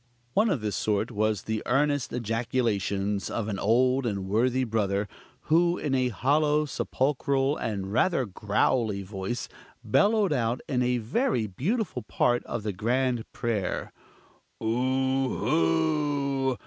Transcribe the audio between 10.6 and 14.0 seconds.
in a very beautiful part of the grand prayer: